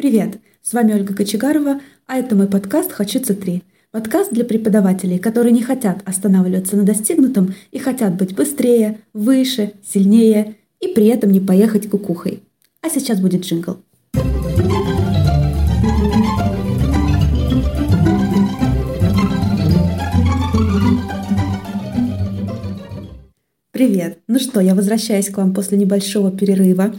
[0.00, 0.38] Привет!
[0.62, 3.60] С вами Ольга Кочегарова, а это мой подкаст «Хочется 3».
[3.90, 10.56] Подкаст для преподавателей, которые не хотят останавливаться на достигнутом и хотят быть быстрее, выше, сильнее
[10.80, 12.42] и при этом не поехать кукухой.
[12.80, 13.76] А сейчас будет джингл.
[23.70, 24.20] Привет!
[24.28, 26.94] Ну что, я возвращаюсь к вам после небольшого перерыва.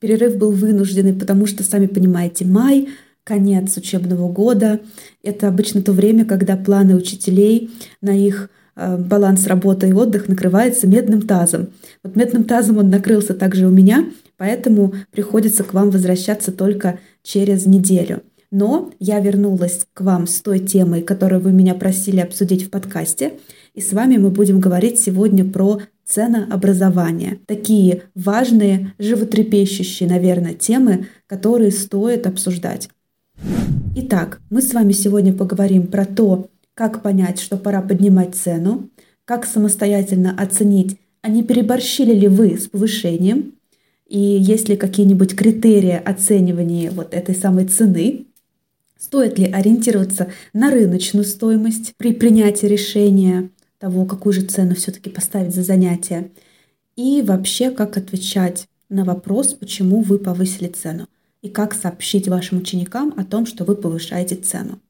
[0.00, 2.88] Перерыв был вынужденный, потому что, сами понимаете, май,
[3.24, 4.80] конец учебного года.
[5.22, 10.86] Это обычно то время, когда планы учителей на их э, баланс работы и отдых накрывается
[10.86, 11.68] медным тазом.
[12.02, 14.06] Вот медным тазом он накрылся также у меня,
[14.38, 18.22] поэтому приходится к вам возвращаться только через неделю.
[18.50, 23.34] Но я вернулась к вам с той темой, которую вы меня просили обсудить в подкасте.
[23.74, 27.38] И с вами мы будем говорить сегодня про ценообразования.
[27.46, 32.88] Такие важные, животрепещущие, наверное, темы, которые стоит обсуждать.
[33.96, 38.88] Итак, мы с вами сегодня поговорим про то, как понять, что пора поднимать цену,
[39.24, 43.54] как самостоятельно оценить, а не переборщили ли вы с повышением,
[44.06, 48.26] и есть ли какие-нибудь критерии оценивания вот этой самой цены,
[48.98, 55.54] стоит ли ориентироваться на рыночную стоимость при принятии решения, того, какую же цену все-таки поставить
[55.54, 56.30] за занятие,
[56.96, 61.06] и вообще, как отвечать на вопрос, почему вы повысили цену,
[61.42, 64.80] и как сообщить вашим ученикам о том, что вы повышаете цену.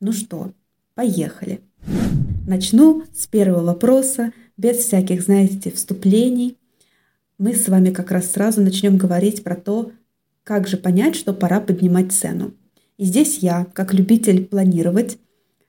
[0.00, 0.52] Ну что,
[0.94, 1.60] поехали.
[2.46, 6.56] Начну с первого вопроса, без всяких, знаете, вступлений.
[7.38, 9.92] Мы с вами как раз сразу начнем говорить про то,
[10.44, 12.54] как же понять, что пора поднимать цену.
[12.96, 15.18] И здесь я, как любитель планировать,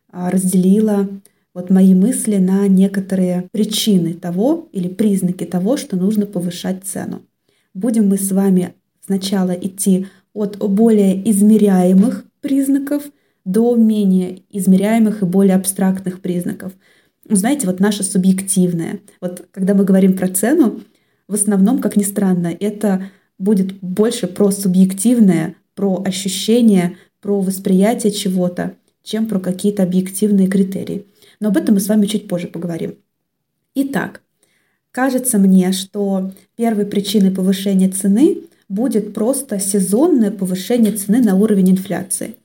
[0.10, 1.10] а, разделила
[1.54, 7.22] вот мои мысли на некоторые причины того или признаки того, что нужно повышать цену.
[7.74, 8.74] Будем мы с вами
[9.06, 13.04] сначала идти от более измеряемых признаков
[13.46, 16.74] до менее измеряемых и более абстрактных признаков.
[17.30, 19.00] Знаете, вот наше субъективное.
[19.22, 20.82] Вот когда мы говорим про цену,
[21.28, 28.76] в основном, как ни странно, это будет больше про субъективное, про ощущение, про восприятие чего-то,
[29.04, 31.06] чем про какие-то объективные критерии.
[31.44, 32.96] Но об этом мы с вами чуть позже поговорим.
[33.76, 34.22] Итак,
[34.92, 38.38] кажется мне, что первой причиной повышения цены
[38.70, 42.36] будет просто сезонное повышение цены на уровень инфляции.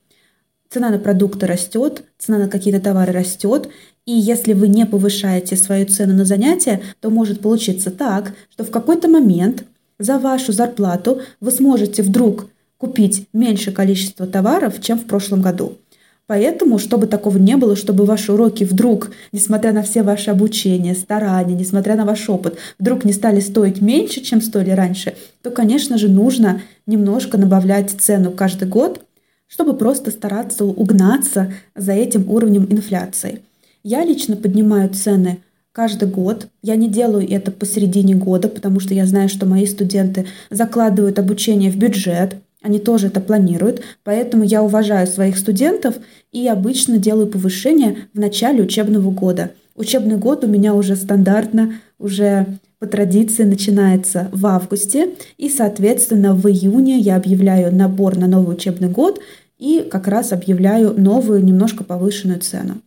[0.69, 3.69] Цена на продукты растет, цена на какие-то товары растет,
[4.05, 8.73] и если вы не повышаете свою цену на занятия, то может получиться так, что в
[8.73, 9.63] какой-то момент
[10.01, 12.49] за вашу зарплату вы сможете вдруг
[12.79, 15.79] купить меньше количество товаров, чем в прошлом году.
[16.29, 21.55] Поэтому, чтобы такого не было, чтобы ваши уроки вдруг, несмотря на все ваши обучения, старания,
[21.55, 26.09] несмотря на ваш опыт, вдруг не стали стоить меньше, чем стоили раньше, то, конечно же,
[26.09, 29.01] нужно немножко набавлять цену каждый год,
[29.47, 33.41] чтобы просто стараться угнаться за этим уровнем инфляции.
[33.83, 35.39] Я лично поднимаю цены
[35.73, 36.49] каждый год.
[36.63, 41.71] Я не делаю это посередине года, потому что я знаю, что мои студенты закладывают обучение
[41.71, 45.97] в бюджет, они тоже это планируют, поэтому я уважаю своих студентов
[46.33, 49.53] и обычно делаю повышение в начале учебного года.
[49.75, 52.47] Учебный год у меня уже стандартно, уже
[52.79, 58.89] по традиции начинается в августе, и, соответственно, в июне я объявляю набор на новый учебный
[58.89, 59.21] год
[59.59, 62.81] и как раз объявляю новую, немножко повышенную цену.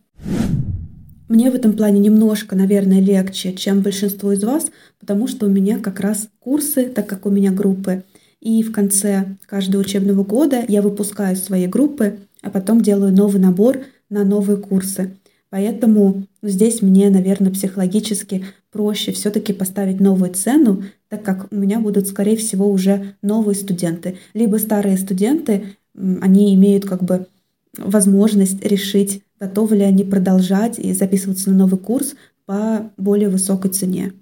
[1.28, 4.66] Мне в этом плане немножко, наверное, легче, чем большинство из вас,
[5.00, 8.02] потому что у меня как раз курсы, так как у меня группы
[8.42, 13.80] и в конце каждого учебного года я выпускаю свои группы, а потом делаю новый набор
[14.10, 15.16] на новые курсы.
[15.50, 22.08] Поэтому здесь мне, наверное, психологически проще все-таки поставить новую цену, так как у меня будут,
[22.08, 24.16] скорее всего, уже новые студенты.
[24.32, 27.26] Либо старые студенты, они имеют как бы
[27.76, 32.14] возможность решить, готовы ли они продолжать и записываться на новый курс
[32.46, 34.12] по более высокой цене.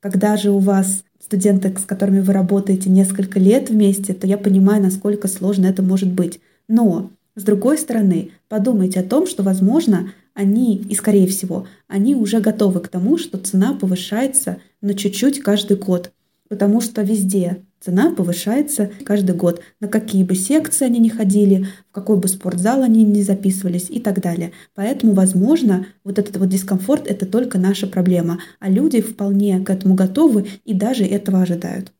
[0.00, 4.82] Когда же у вас студенты, с которыми вы работаете несколько лет вместе, то я понимаю,
[4.82, 6.40] насколько сложно это может быть.
[6.68, 12.40] Но, с другой стороны, подумайте о том, что, возможно, они, и скорее всего, они уже
[12.40, 16.12] готовы к тому, что цена повышается на чуть-чуть каждый год.
[16.48, 21.92] Потому что везде Цена повышается каждый год, на какие бы секции они ни ходили, в
[21.92, 24.52] какой бы спортзал они не записывались и так далее.
[24.74, 29.94] Поэтому, возможно, вот этот вот дискомфорт– это только наша проблема, а люди вполне к этому
[29.94, 31.90] готовы и даже этого ожидают.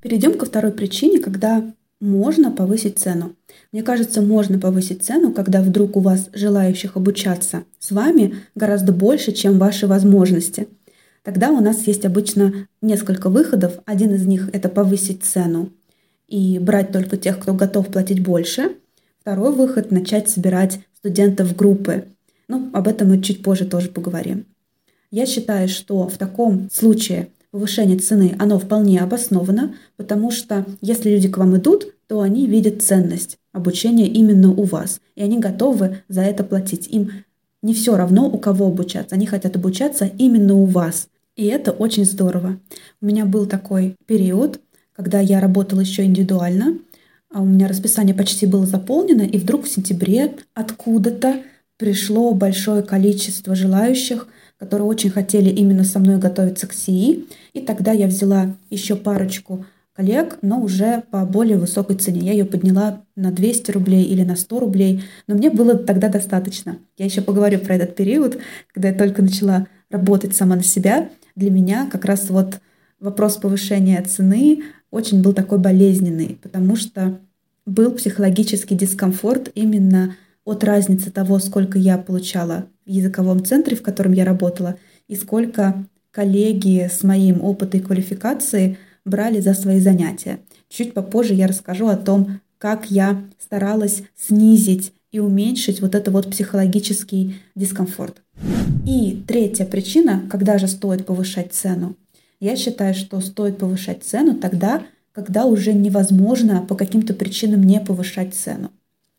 [0.00, 1.74] Перейдем ко второй причине, когда
[2.04, 3.34] можно повысить цену.
[3.72, 9.32] Мне кажется, можно повысить цену, когда вдруг у вас желающих обучаться с вами гораздо больше,
[9.32, 10.68] чем ваши возможности–
[11.24, 13.78] Тогда у нас есть обычно несколько выходов.
[13.86, 15.70] Один из них– это повысить цену.
[16.26, 18.76] и брать только тех, кто готов платить больше.
[19.20, 22.06] Второй выход– начать собирать студентов в группы.
[22.48, 24.46] Ну, об этом мы чуть позже тоже поговорим.
[25.10, 31.28] Я считаю, что в таком случае повышение цены, оно вполне обосновано, потому что если люди
[31.28, 36.22] к вам идут, то они видят ценность обучения именно у вас, и они готовы за
[36.22, 36.88] это платить.
[36.88, 37.10] Им
[37.62, 41.08] не все равно, у кого обучаться, они хотят обучаться именно у вас.
[41.36, 42.58] И это очень здорово.
[43.00, 44.60] У меня был такой период,
[44.94, 46.78] когда я работала еще индивидуально,
[47.32, 51.42] а у меня расписание почти было заполнено, и вдруг в сентябре откуда-то
[51.76, 57.26] пришло большое количество желающих, которые очень хотели именно со мной готовиться к СИИ.
[57.52, 62.20] И тогда я взяла еще парочку коллег, но уже по более высокой цене.
[62.20, 66.78] Я ее подняла на 200 рублей или на 100 рублей, но мне было тогда достаточно.
[66.98, 68.38] Я еще поговорю про этот период,
[68.72, 71.10] когда я только начала работать сама на себя.
[71.36, 72.60] Для меня как раз вот
[72.98, 77.18] вопрос повышения цены очень был такой болезненный, потому что
[77.66, 84.12] был психологический дискомфорт именно от разницы того, сколько я получала в языковом центре, в котором
[84.12, 84.76] я работала,
[85.08, 90.40] и сколько коллеги с моим опытом и квалификацией брали за свои занятия.
[90.68, 96.30] Чуть попозже я расскажу о том, как я старалась снизить и уменьшить вот это вот
[96.30, 98.22] психологический дискомфорт.
[98.86, 101.96] И третья причина, когда же стоит повышать цену,
[102.40, 108.34] я считаю, что стоит повышать цену тогда, когда уже невозможно по каким-то причинам не повышать
[108.34, 108.70] цену.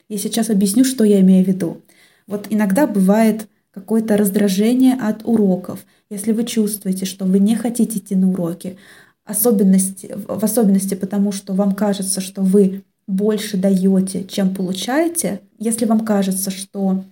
[0.10, 1.82] Я сейчас объясню, что я имею в виду.
[2.28, 5.86] Вот иногда бывает какое-то раздражение от уроков.
[6.10, 8.78] Если вы чувствуете, что вы не хотите идти на уроки,
[9.26, 16.06] особенности, в особенности потому, что вам кажется, что вы больше даете, чем получаете, если вам
[16.06, 17.04] кажется, что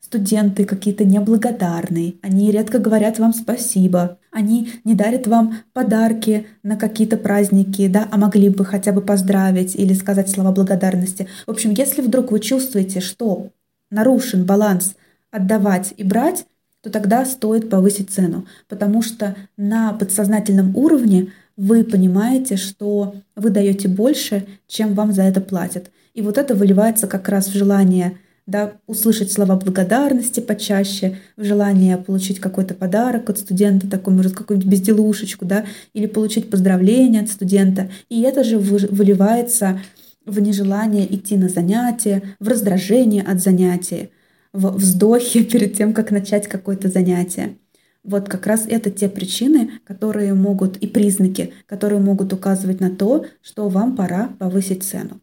[0.00, 7.16] студенты какие-то неблагодарные, они редко говорят вам спасибо, они не дарят вам подарки на какие-то
[7.16, 11.28] праздники, да, а могли бы хотя бы поздравить или сказать слова благодарности.
[11.46, 13.50] В общем, если вдруг вы чувствуете, что
[13.90, 14.96] нарушен баланс
[15.30, 16.46] отдавать и брать,
[16.82, 23.88] то тогда стоит повысить цену, потому что на подсознательном уровне вы понимаете, что вы даете
[23.88, 25.90] больше, чем вам за это платят.
[26.14, 31.96] И вот это выливается как раз в желание да, услышать слова благодарности почаще, в желание
[31.96, 37.88] получить какой-то подарок от студента, такой, может, какую-нибудь безделушечку, да, или получить поздравление от студента.
[38.08, 39.80] И это же выливается
[40.26, 44.10] в нежелание идти на занятия, в раздражение от занятия,
[44.52, 47.56] в вздохе перед тем, как начать какое-то занятие.
[48.04, 53.26] Вот как раз это те причины, которые могут и признаки, которые могут указывать на то,
[53.42, 55.20] что вам пора повысить цену.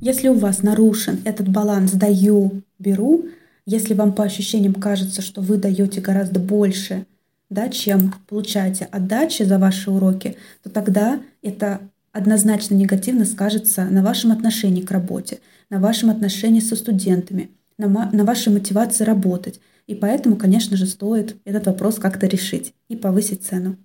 [0.00, 3.26] Если у вас нарушен этот баланс «даю», «беру»,
[3.66, 7.06] если вам по ощущениям кажется, что вы даете гораздо больше,
[7.50, 11.80] да, чем получаете отдачи за ваши уроки, то тогда это
[12.12, 18.24] однозначно негативно скажется на вашем отношении к работе, на вашем отношении со студентами, на, на
[18.24, 19.60] вашей мотивации работать.
[19.86, 23.76] И поэтому, конечно же, стоит этот вопрос как-то решить и повысить цену.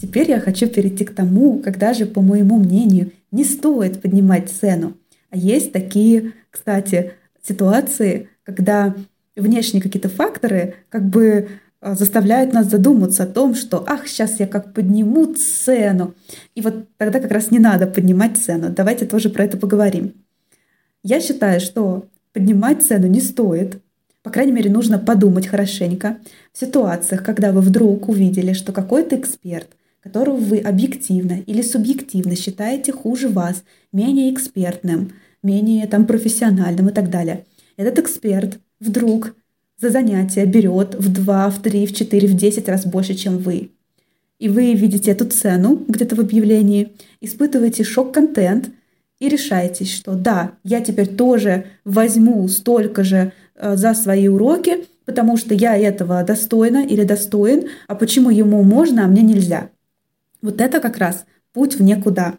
[0.00, 4.96] Теперь я хочу перейти к тому, когда же, по моему мнению, не стоит поднимать цену.
[5.30, 8.94] А есть такие, кстати, ситуации, когда
[9.36, 11.48] внешние какие-то факторы как бы
[11.80, 16.14] а, заставляют нас задуматься о том, что ах, сейчас я как подниму цену.
[16.54, 18.70] И вот тогда как раз не надо поднимать цену.
[18.70, 20.14] Давайте тоже про это поговорим.
[21.02, 23.80] Я считаю, что поднимать цену не стоит.
[24.22, 26.18] По крайней мере, нужно подумать хорошенько
[26.52, 29.68] в ситуациях, когда вы вдруг увидели, что какой-то эксперт
[30.02, 33.62] которого вы объективно или субъективно считаете хуже вас,
[33.92, 35.12] менее экспертным,
[35.42, 37.44] менее там, профессиональным и так далее.
[37.76, 39.34] Этот эксперт вдруг
[39.78, 43.70] за занятие берет в 2, в 3, в 4, в 10 раз больше, чем вы.
[44.38, 48.70] И вы видите эту цену где-то в объявлении, испытываете шок-контент
[49.18, 55.54] и решаетесь, что да, я теперь тоже возьму столько же за свои уроки, потому что
[55.54, 59.70] я этого достойна или достоин, а почему ему можно, а мне нельзя.
[60.42, 62.34] Вот это как раз путь в никуда.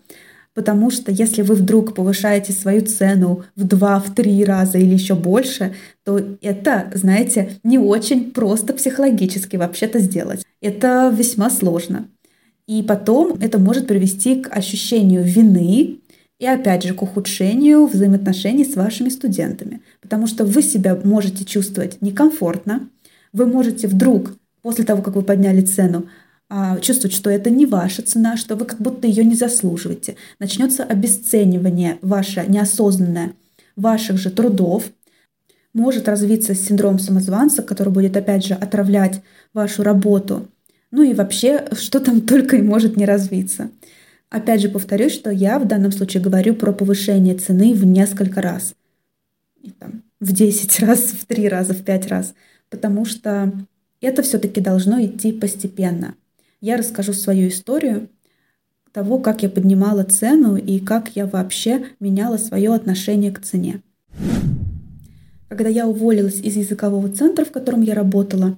[0.54, 5.16] Потому что если вы вдруг повышаете свою цену в два, в три раза или еще
[5.16, 5.74] больше,
[6.04, 10.44] то это, знаете, не очень просто психологически вообще-то сделать.
[10.60, 12.08] Это весьма сложно.
[12.68, 16.00] И потом это может привести к ощущению вины
[16.42, 19.82] и опять же к ухудшению взаимоотношений с вашими студентами.
[20.02, 22.90] Потому что вы себя можете чувствовать некомфортно,
[23.32, 24.34] вы можете вдруг
[24.64, 26.08] после того, как вы подняли цену,
[26.50, 30.16] а, чувствовать, что это не ваша цена, что вы как будто ее не заслуживаете.
[30.40, 33.34] Начнется обесценивание ваше неосознанное
[33.76, 34.86] ваших же трудов,
[35.74, 39.22] может развиться синдром самозванца, который будет опять же отравлять
[39.54, 40.48] вашу работу.
[40.90, 43.70] Ну и вообще, что там только и может не развиться.
[44.32, 48.76] Опять же повторюсь, что я в данном случае говорю про повышение цены в несколько раз.
[49.78, 52.34] Там, в 10 раз, в 3 раза, в 5 раз.
[52.70, 53.52] Потому что
[54.00, 56.16] это все-таки должно идти постепенно.
[56.62, 58.08] Я расскажу свою историю
[58.94, 63.82] того, как я поднимала цену и как я вообще меняла свое отношение к цене.
[65.50, 68.58] Когда я уволилась из языкового центра, в котором я работала,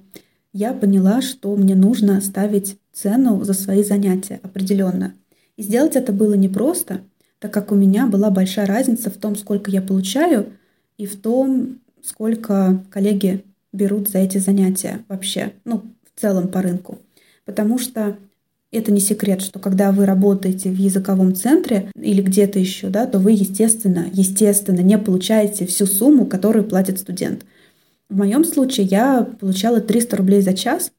[0.52, 5.14] я поняла, что мне нужно ставить цену за свои занятия определенно.
[5.56, 7.02] И сделать это было непросто,
[7.38, 10.52] так как у меня была большая разница в том, сколько я получаю,
[10.96, 15.82] и в том, сколько коллеги берут за эти занятия вообще, ну,
[16.14, 16.98] в целом по рынку.
[17.44, 18.16] Потому что
[18.72, 23.18] это не секрет, что когда вы работаете в языковом центре или где-то еще, да, то
[23.18, 27.44] вы, естественно, естественно, не получаете всю сумму, которую платит студент.
[28.08, 30.92] В моем случае я получала 300 рублей за час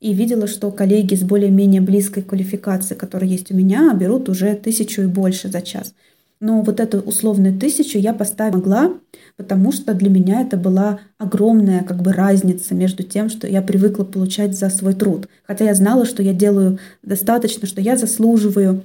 [0.00, 5.02] и видела, что коллеги с более-менее близкой квалификацией, которые есть у меня, берут уже тысячу
[5.02, 5.94] и больше за час.
[6.38, 8.92] Но вот эту условную тысячу я поставить могла,
[9.36, 14.04] потому что для меня это была огромная как бы разница между тем, что я привыкла
[14.04, 15.28] получать за свой труд.
[15.46, 18.82] Хотя я знала, что я делаю достаточно, что я заслуживаю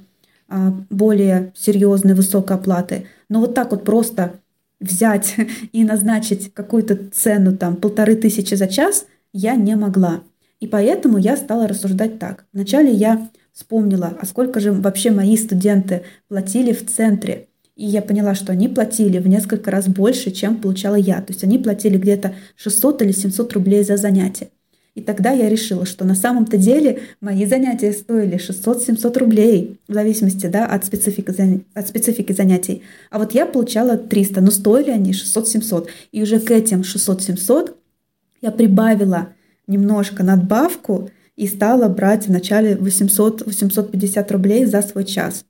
[0.48, 3.04] а, более серьезной высокой оплаты.
[3.28, 4.32] Но вот так вот просто
[4.80, 5.36] взять
[5.72, 10.22] и назначить какую-то цену там полторы тысячи за час я не могла.
[10.62, 12.46] И поэтому я стала рассуждать так.
[12.52, 17.48] Вначале я вспомнила, а сколько же вообще мои студенты платили в центре.
[17.74, 21.20] И я поняла, что они платили в несколько раз больше, чем получала я.
[21.20, 24.50] То есть они платили где-то 600 или 700 рублей за занятие.
[24.94, 30.46] И тогда я решила, что на самом-то деле мои занятия стоили 600-700 рублей, в зависимости
[30.46, 32.82] да, от, специфики, от специфики занятий.
[33.10, 35.88] А вот я получала 300, но стоили они 600-700.
[36.12, 37.74] И уже к этим 600-700
[38.42, 39.30] я прибавила
[39.72, 45.44] немножко надбавку и стала брать вначале 800-850 рублей за свой час.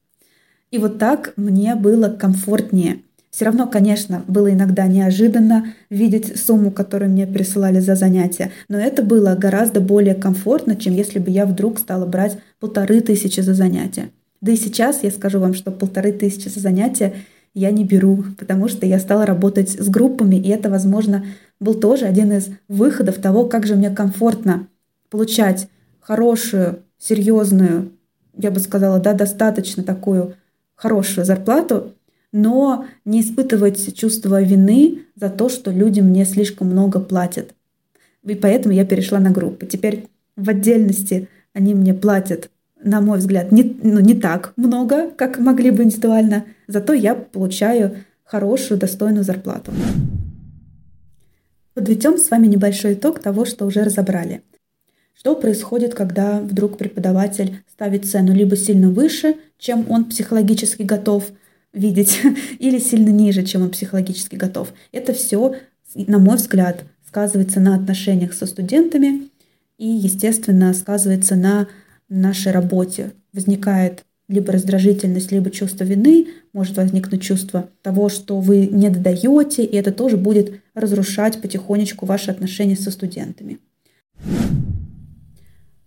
[0.70, 3.02] И вот так мне было комфортнее.
[3.30, 9.02] Все равно, конечно, было иногда неожиданно видеть сумму, которую мне присылали за занятия, но это
[9.02, 14.10] было гораздо более комфортно, чем если бы я вдруг стала брать полторы тысячи за занятия.
[14.42, 17.14] Да и сейчас я скажу вам, что полторы тысячи за занятия
[17.54, 21.24] я не беру, потому что я стала работать с группами, и это, возможно,
[21.60, 24.68] был тоже один из выходов того, как же мне комфортно
[25.10, 25.68] получать
[26.00, 27.92] хорошую, серьезную,
[28.36, 30.34] я бы сказала, да, достаточно такую
[30.74, 31.94] хорошую зарплату,
[32.32, 37.54] но не испытывать чувство вины за то, что люди мне слишком много платят.
[38.24, 39.66] И поэтому я перешла на группы.
[39.66, 42.50] Теперь в отдельности они мне платят,
[42.84, 47.96] на мой взгляд, не, ну, не так много, как могли бы индивидуально, зато я получаю
[48.24, 49.72] хорошую, достойную зарплату.
[51.74, 54.42] Подведем с вами небольшой итог того, что уже разобрали.
[55.14, 61.30] Что происходит, когда вдруг преподаватель ставит цену либо сильно выше, чем он психологически готов
[61.72, 62.20] видеть,
[62.58, 64.72] или сильно ниже, чем он психологически готов.
[64.90, 65.54] Это все,
[65.94, 69.28] на мой взгляд, сказывается на отношениях со студентами
[69.78, 71.68] и, естественно, сказывается на
[72.20, 73.12] нашей работе.
[73.32, 79.76] Возникает либо раздражительность, либо чувство вины, может возникнуть чувство того, что вы не додаете, и
[79.76, 83.58] это тоже будет разрушать потихонечку ваши отношения со студентами.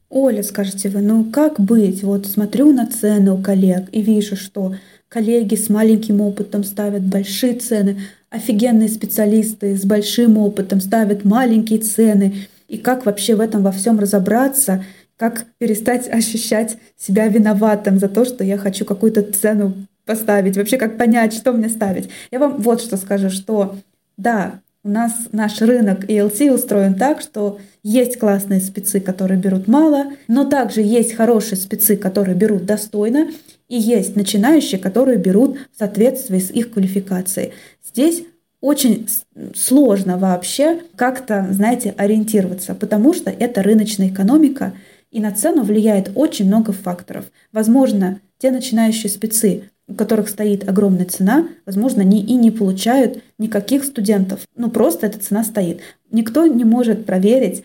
[0.10, 2.04] Оля, скажете вы, ну как быть?
[2.04, 4.76] Вот смотрю на цены у коллег и вижу, что
[5.10, 7.98] коллеги с маленьким опытом ставят большие цены,
[8.30, 12.48] офигенные специалисты с большим опытом ставят маленькие цены.
[12.68, 14.86] И как вообще в этом во всем разобраться
[15.18, 19.74] как перестать ощущать себя виноватым за то, что я хочу какую-то цену
[20.06, 22.10] поставить, вообще как понять, что мне ставить.
[22.32, 23.76] Я вам вот что скажу, что
[24.18, 30.14] да, у нас наш рынок ELT устроен так, что есть классные спецы, которые берут мало,
[30.28, 33.32] но также есть хорошие спецы, которые берут достойно,
[33.68, 37.54] и есть начинающие, которые берут в соответствии с их квалификацией.
[37.84, 38.26] Здесь
[38.62, 39.08] очень
[39.56, 44.74] сложно вообще как-то, знаете, ориентироваться, потому что это рыночная экономика,
[45.16, 47.32] и на цену влияет очень много факторов.
[47.54, 53.86] Возможно, те начинающие спецы, у которых стоит огромная цена, возможно, они и не получают никаких
[53.86, 54.42] студентов.
[54.58, 55.80] Ну, просто эта цена стоит.
[56.12, 57.64] Никто не может проверить,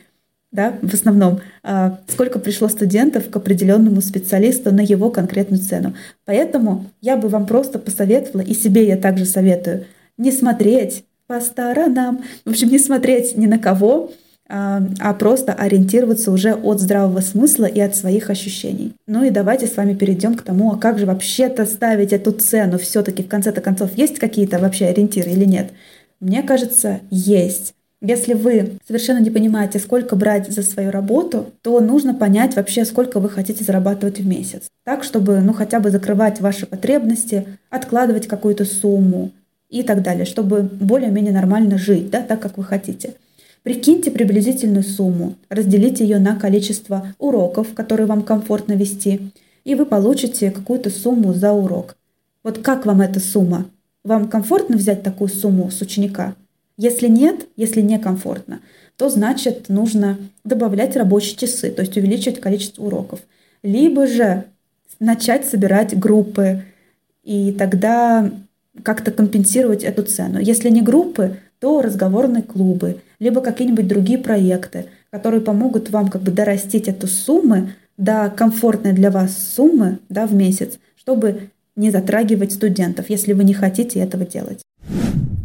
[0.52, 5.95] да, в основном, а, сколько пришло студентов к определенному специалисту на его конкретную цену.
[6.26, 9.87] Поэтому я бы вам просто посоветовала, и себе я также советую,
[10.19, 14.12] не смотреть по сторонам, в общем, не смотреть ни на кого,
[14.50, 18.95] а просто ориентироваться уже от здравого смысла и от своих ощущений.
[19.07, 22.78] Ну и давайте с вами перейдем к тому, а как же вообще-то ставить эту цену
[22.78, 25.71] все-таки в конце-то концов есть какие-то вообще ориентиры или нет?
[26.19, 27.75] Мне кажется, есть.
[28.02, 33.21] Если вы совершенно не понимаете, сколько брать за свою работу, то нужно понять вообще, сколько
[33.21, 34.62] вы хотите зарабатывать в месяц.
[34.85, 39.30] Так, чтобы ну, хотя бы закрывать ваши потребности, откладывать какую-то сумму
[39.69, 43.14] и так далее, чтобы более-менее нормально жить, да, так, как вы хотите.
[43.62, 49.32] Прикиньте приблизительную сумму, разделите ее на количество уроков, которые вам комфортно вести,
[49.64, 51.96] и вы получите какую-то сумму за урок.
[52.42, 53.66] Вот как вам эта сумма?
[54.02, 56.34] Вам комфортно взять такую сумму с ученика?
[56.78, 58.60] Если нет, если некомфортно,
[58.96, 63.20] то значит нужно добавлять рабочие часы, то есть увеличивать количество уроков.
[63.62, 64.44] Либо же
[64.98, 66.62] начать собирать группы
[67.22, 68.30] и тогда
[68.82, 70.38] как-то компенсировать эту цену.
[70.38, 76.32] Если не группы, то разговорные клубы, либо какие-нибудь другие проекты, которые помогут вам как бы
[76.32, 83.10] дорастить эту сумму до комфортной для вас суммы да, в месяц, чтобы не затрагивать студентов,
[83.10, 84.62] если вы не хотите этого делать.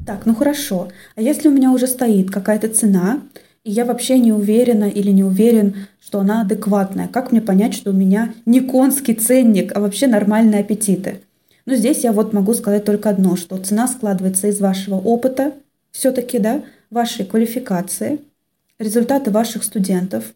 [0.06, 0.90] Так, ну хорошо.
[1.16, 3.22] А если у меня уже стоит какая-то цена,
[3.64, 7.90] и я вообще не уверена или не уверен, что она адекватная, как мне понять, что
[7.90, 11.22] у меня не конский ценник, а вообще нормальные аппетиты?
[11.66, 15.54] Ну, здесь я вот могу сказать только одно, что цена складывается из вашего опыта,
[15.96, 18.20] все-таки, да, вашей квалификации,
[18.80, 20.34] результаты ваших студентов,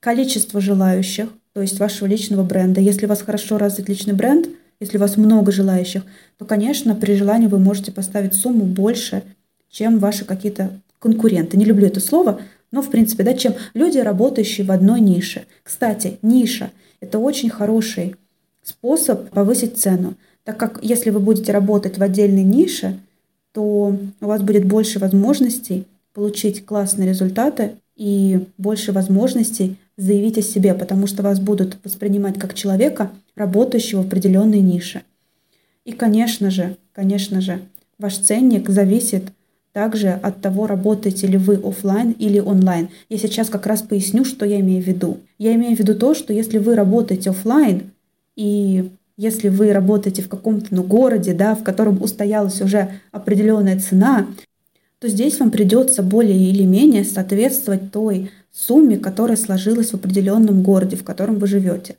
[0.00, 2.80] количество желающих, то есть вашего личного бренда.
[2.80, 4.48] Если у вас хорошо развит личный бренд–
[4.80, 6.04] если у вас много желающих,
[6.36, 9.24] то, конечно, при желании вы можете поставить сумму больше,
[9.70, 11.56] чем ваши какие-то конкуренты.
[11.56, 12.40] Не люблю это слово,
[12.70, 15.46] но, в принципе, да, чем люди, работающие в одной нише.
[15.64, 18.16] Кстати, ниша– это очень хороший
[18.62, 20.14] способ повысить цену,
[20.44, 22.98] так как если вы будете работать в отдельной нише,
[23.52, 30.74] то у вас будет больше возможностей получить классные результаты и больше возможностей заявить о себе,
[30.74, 35.02] потому что вас будут воспринимать как человека, работающего в определенной нише.
[35.84, 37.60] И, конечно же, конечно же,
[37.98, 39.24] ваш ценник зависит
[39.72, 42.88] также от того, работаете ли вы офлайн или онлайн.
[43.08, 45.18] Я сейчас как раз поясню, что я имею в виду.
[45.38, 47.90] Я имею в виду то, что если вы работаете офлайн
[48.34, 54.28] и если вы работаете в каком-то ну, городе, да, в котором устоялась уже определенная цена,
[55.00, 60.96] то здесь вам придется более или менее соответствовать той сумме, которая сложилась в определенном городе,
[60.96, 61.96] в котором вы живете.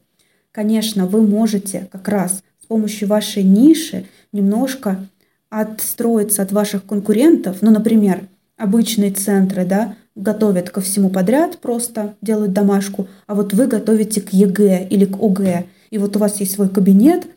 [0.51, 5.05] Конечно, вы можете как раз с помощью вашей ниши немножко
[5.49, 7.57] отстроиться от ваших конкурентов.
[7.61, 13.67] Ну, например, обычные центры да, готовят ко всему подряд, просто делают домашку, а вот вы
[13.67, 15.65] готовите к ЕГЭ или к ОГЭ.
[15.89, 17.27] И вот у вас есть свой кабинет,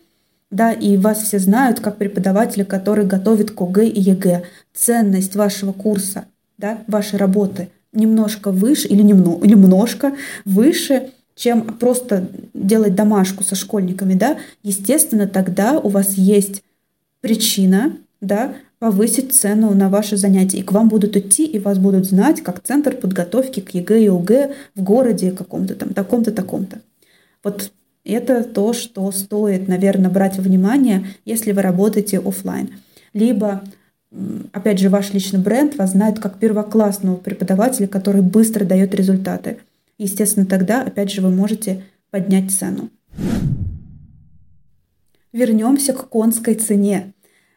[0.50, 4.44] да, и вас все знают как преподавателя, который готовит к ОГЭ и ЕГЭ.
[4.74, 6.26] Ценность вашего курса,
[6.58, 14.38] да, вашей работы– немножко выше или, немножко выше, чем просто делать домашку со школьниками, да,
[14.62, 16.62] естественно, тогда у вас есть
[17.20, 20.58] причина, да, повысить цену на ваши занятия.
[20.58, 24.08] И к вам будут идти, и вас будут знать как центр подготовки к ЕГЭ и
[24.08, 26.80] ОГЭ в городе каком-то там, таком-то, таком-то.
[27.44, 27.70] Вот
[28.04, 32.70] это то, что стоит, наверное, брать во внимание, если вы работаете офлайн.
[33.12, 33.62] Либо
[34.52, 39.58] опять же, ваш личный бренд вас знают как первоклассного преподавателя, который быстро дает результаты.
[39.98, 42.90] Естественно, тогда, опять же, вы можете поднять цену.
[45.32, 47.14] Вернемся к конской цене.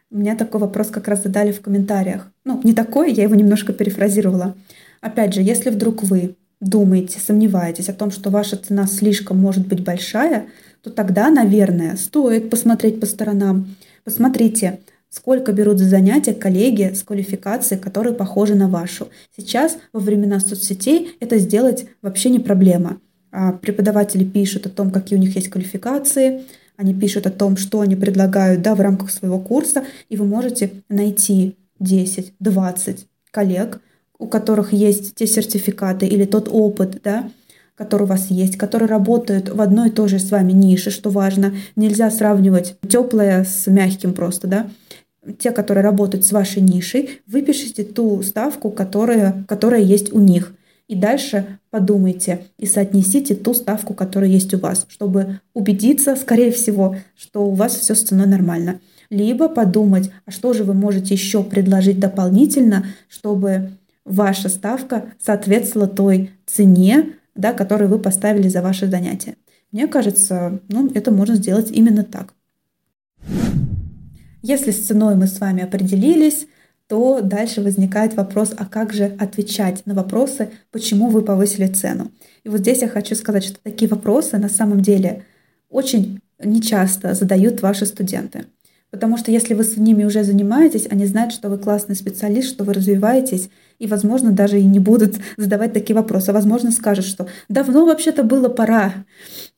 [0.10, 2.31] У меня такой вопрос как раз задали в комментариях.
[2.45, 4.55] Ну, не такой, я его немножко перефразировала.
[5.01, 9.84] Опять же, если вдруг вы думаете, сомневаетесь о том, что ваша цена слишком может быть
[9.84, 10.47] большая,
[10.82, 13.75] то тогда, наверное, стоит посмотреть по сторонам.
[14.04, 14.80] Посмотрите,
[15.15, 19.08] Сколько берут за занятия коллеги с квалификацией, которые похожи на вашу.
[19.38, 22.99] Сейчас, во времена соцсетей, это сделать вообще не проблема.
[23.32, 26.41] А преподаватели пишут о том, какие у них есть квалификации,
[26.75, 30.84] они пишут о том, что они предлагают да, в рамках своего курса, и вы можете
[30.89, 33.80] найти 10-20 коллег,
[34.19, 37.30] у которых есть те сертификаты или тот опыт, да,
[37.75, 41.10] который у вас есть, которые работают в одной и той же с вами нише, что
[41.10, 41.54] важно.
[41.75, 44.67] Нельзя сравнивать теплое с мягким просто, да
[45.39, 50.54] те, которые работают с вашей нишей, выпишите ту ставку, которая, которая есть у них.
[50.88, 56.95] И дальше подумайте и соотнесите ту ставку, которая есть у вас, чтобы убедиться, скорее всего,
[57.17, 58.80] что у вас все с ценой нормально.
[59.10, 63.71] Либо подумать, а что же вы можете еще предложить дополнительно, чтобы
[64.06, 69.36] ваша ставка соответствовала той цене, да, которую вы поставили за ваше занятие.
[69.72, 72.34] Мне кажется, ну, это можно сделать именно так.
[74.41, 76.48] Если с ценой мы с вами определились,
[76.88, 82.12] то дальше возникает вопрос, а как же отвечать на вопросы, почему вы повысили цену.
[82.44, 85.24] И вот здесь я хочу сказать, что такие вопросы на самом деле
[85.70, 88.46] очень нечасто задают ваши студенты.
[88.91, 92.63] Потому что если вы с ними уже занимаетесь, они знают, что вы классный специалист, что
[92.63, 96.30] вы развиваетесь, И, возможно, даже и не будут задавать такие вопросы.
[96.30, 98.94] А, возможно, скажут, что давно вообще-то было пора.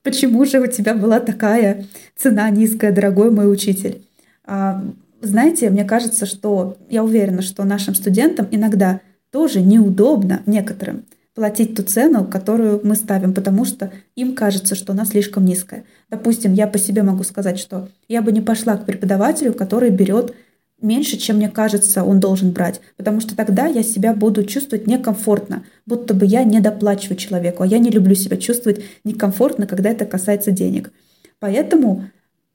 [0.03, 4.03] Почему же у тебя была такая цена низкая, дорогой мой учитель?
[4.45, 4.83] А,
[5.21, 9.01] знаете, мне кажется, что я уверена, что нашим студентам иногда
[9.31, 11.05] тоже неудобно некоторым
[11.37, 15.83] платить ту цену, которую мы ставим, потому что им кажется, что она слишком низкая.
[16.09, 20.33] Допустим, я по себе могу сказать, что я бы не пошла к преподавателю, который берет
[20.81, 25.65] меньше, чем мне кажется, он должен брать, потому что тогда я себя буду чувствовать некомфортно,
[25.85, 30.05] будто бы я не доплачиваю человеку, а я не люблю себя чувствовать некомфортно, когда это
[30.05, 30.91] касается денег.
[31.39, 32.05] Поэтому,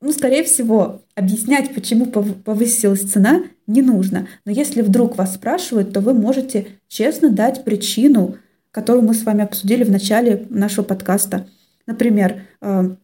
[0.00, 4.28] ну, скорее всего, объяснять, почему повысилась цена, не нужно.
[4.44, 8.36] Но если вдруг вас спрашивают, то вы можете честно дать причину,
[8.70, 11.46] которую мы с вами обсудили в начале нашего подкаста.
[11.86, 12.94] Например, э,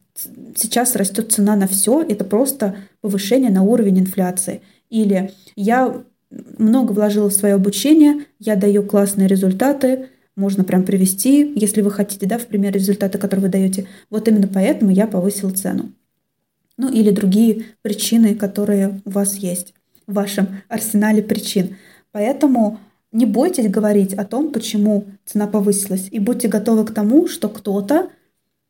[0.57, 7.31] сейчас растет цена на все, это просто повышение на уровень инфляции– или я много вложила
[7.31, 12.47] в свое обучение, я даю классные результаты, можно прям привести, если вы хотите, да, в
[12.47, 13.89] пример результаты, которые вы даете.
[14.09, 15.91] Вот именно поэтому я повысила цену.
[16.77, 19.75] Ну или другие причины, которые у вас есть
[20.07, 21.77] в вашем арсенале причин.
[22.13, 22.79] Поэтому
[23.11, 28.11] не бойтесь говорить о том, почему цена повысилась, и будьте готовы к тому, что кто-то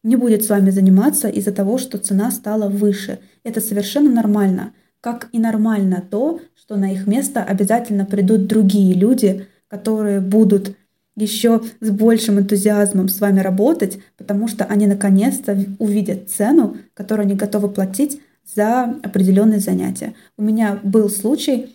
[0.02, 3.18] не будет с вами заниматься из-за того, что цена стала выше.
[3.42, 9.46] Это совершенно нормально как и нормально то, что на их место обязательно придут другие люди,
[9.68, 10.76] которые будут
[11.16, 17.34] еще с большим энтузиазмом с вами работать, потому что они наконец-то увидят цену, которую они
[17.34, 18.20] готовы платить
[18.54, 20.14] за определенные занятия.
[20.36, 21.74] У меня был случай,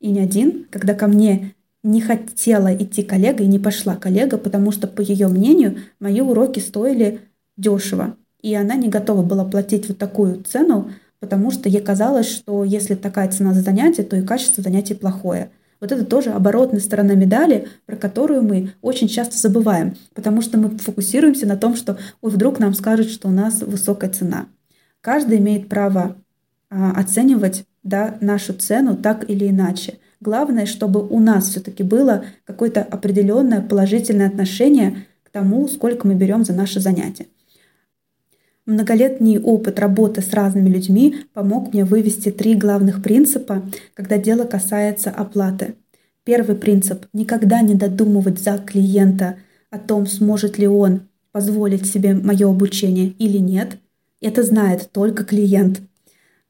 [0.00, 4.70] и не один, когда ко мне не хотела идти коллега и не пошла коллега, потому
[4.72, 7.20] что, по ее мнению, мои уроки стоили
[7.56, 8.16] дешево.
[8.42, 12.94] И она не готова была платить вот такую цену потому что ей казалось, что если
[12.94, 15.50] такая цена за занятие, то и качество занятий плохое.
[15.80, 20.76] Вот это тоже оборотная сторона медали, про которую мы очень часто забываем, потому что мы
[20.78, 24.46] фокусируемся на том, что ой, вдруг нам скажут, что у нас высокая цена.
[25.00, 26.16] Каждый имеет право
[26.68, 29.98] а, оценивать да, нашу цену так или иначе.
[30.20, 36.44] Главное, чтобы у нас все-таки было какое-то определенное положительное отношение к тому, сколько мы берем
[36.44, 37.28] за наше занятие.
[38.70, 45.10] Многолетний опыт работы с разными людьми помог мне вывести три главных принципа, когда дело касается
[45.10, 45.74] оплаты.
[46.22, 49.38] Первый принцип– никогда не додумывать за клиента
[49.70, 51.00] о том, сможет ли он
[51.32, 53.76] позволить себе мое обучение или нет.
[54.20, 55.80] Это знает только клиент.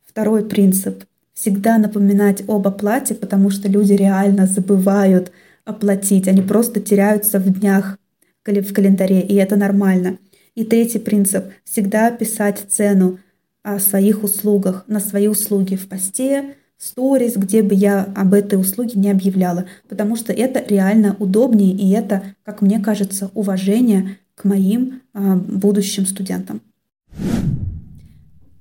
[0.06, 5.32] Второй принцип– всегда напоминать об оплате, потому что люди реально забывают
[5.64, 6.28] оплатить.
[6.28, 7.96] Они просто теряются в днях
[8.44, 10.18] в календаре, и это нормально–
[10.54, 13.18] и третий принцип– всегда писать цену
[13.62, 18.58] о своих услугах, на свои услуги в посте, в сторис, где бы я об этой
[18.58, 24.44] услуге не объявляла, потому что это реально удобнее, и это, как мне кажется, уважение к
[24.44, 26.62] моим а, будущим студентам.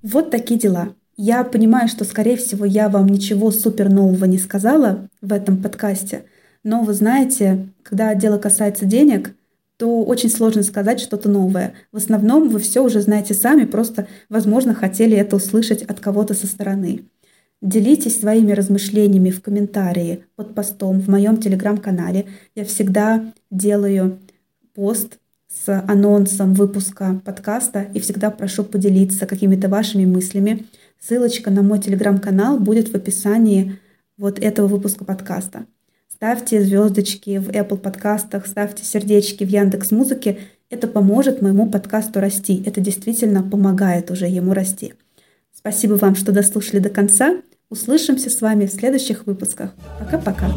[0.01, 0.89] Вот такие дела.
[1.15, 6.23] Я понимаю, что, скорее всего, я вам ничего супер нового не сказала в этом подкасте,
[6.63, 9.33] но вы знаете, когда дело касается денег,
[9.79, 11.73] то очень сложно сказать что-то новое.
[11.93, 16.47] В основном вы все уже знаете сами, просто, возможно, хотели это услышать от кого-то со
[16.47, 17.05] стороны.
[17.61, 22.25] Делитесь своими размышлениями в комментарии под постом в моем телеграм-канале.
[22.55, 24.19] Я всегда делаю
[24.73, 30.65] пост с анонсом выпуска подкаста и всегда прошу поделиться какими-то вашими мыслями.
[30.99, 33.79] Ссылочка на мой телеграм-канал будет в описании
[34.17, 35.67] вот этого выпуска подкаста.
[36.19, 40.37] Ставьте звездочки в Apple подкастах, ставьте сердечки в Яндекс Музыке.
[40.69, 42.61] Это поможет моему подкасту расти.
[42.65, 44.95] Это действительно помогает уже ему расти.
[45.53, 47.37] Спасибо вам, что дослушали до конца.
[47.69, 49.71] Услышимся с вами в следующих выпусках.
[49.97, 50.49] Пока-пока.